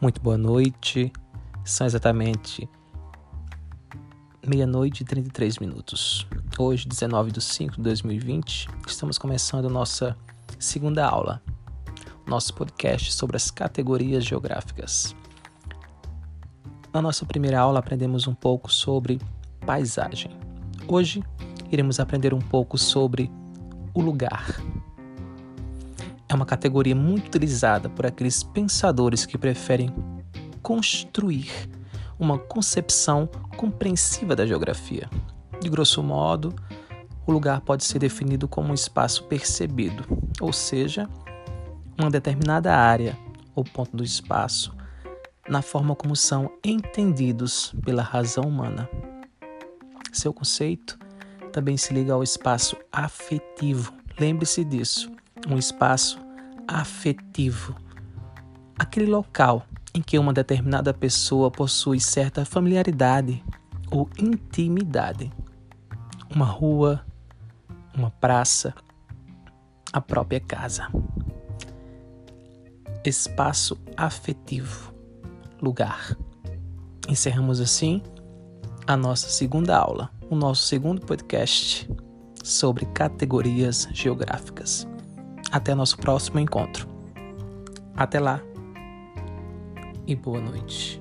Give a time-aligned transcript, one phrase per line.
[0.00, 1.12] Muito boa noite.
[1.62, 2.66] São exatamente
[4.46, 6.26] meia-noite e 33 minutos.
[6.58, 10.16] Hoje, 19 de 5 de 2020, estamos começando nossa
[10.58, 11.42] segunda aula,
[12.26, 15.14] nosso podcast sobre as categorias geográficas.
[16.94, 19.20] Na nossa primeira aula, aprendemos um pouco sobre
[19.66, 20.30] paisagem.
[20.88, 21.22] Hoje,
[21.70, 23.30] iremos aprender um pouco sobre
[23.92, 24.62] o lugar
[26.30, 29.92] é uma categoria muito utilizada por aqueles pensadores que preferem
[30.62, 31.50] construir
[32.20, 35.10] uma concepção compreensiva da geografia.
[35.60, 36.54] De grosso modo,
[37.26, 40.04] o lugar pode ser definido como um espaço percebido,
[40.40, 41.08] ou seja,
[41.98, 43.18] uma determinada área
[43.52, 44.72] ou ponto do espaço,
[45.48, 48.88] na forma como são entendidos pela razão humana.
[50.12, 50.96] Seu conceito
[51.52, 53.92] também se liga ao espaço afetivo.
[54.16, 55.10] Lembre-se disso
[55.48, 56.18] um espaço
[56.66, 57.74] afetivo,
[58.78, 63.42] aquele local em que uma determinada pessoa possui certa familiaridade
[63.90, 65.32] ou intimidade.
[66.34, 67.04] Uma rua,
[67.96, 68.72] uma praça,
[69.92, 70.88] a própria casa.
[73.04, 74.94] Espaço afetivo,
[75.60, 76.16] lugar.
[77.08, 78.02] Encerramos assim
[78.86, 81.90] a nossa segunda aula, o nosso segundo podcast
[82.44, 84.89] sobre categorias geográficas.
[85.50, 86.88] Até nosso próximo encontro.
[87.96, 88.40] Até lá
[90.06, 90.99] e boa noite.